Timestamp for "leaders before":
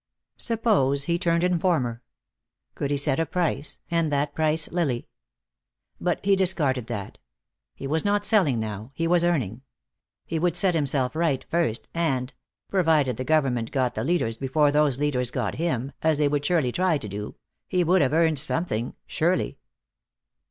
14.03-14.71